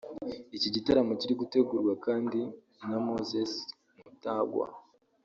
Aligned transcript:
Iki 0.57 0.69
gitaramo 0.75 1.13
kiri 1.19 1.33
gutegurwa 1.41 1.93
kandi 2.05 2.39
na 2.87 2.97
Moses 3.07 3.51
Mutagwa 4.01 4.67